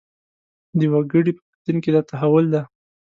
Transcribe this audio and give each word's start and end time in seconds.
د 0.79 0.81
وګړي 0.93 1.31
په 1.37 1.43
باطن 1.49 1.77
کې 1.83 1.89
دا 1.95 2.01
تحول 2.09 2.45
دی. 2.53 2.61